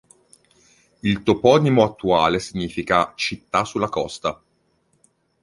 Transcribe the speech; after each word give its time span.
Il 1.03 1.21
toponimo 1.21 1.83
attuale 1.83 2.39
significa 2.39 3.13
"città 3.15 3.63
sulla 3.65 3.87
costa". 3.87 4.41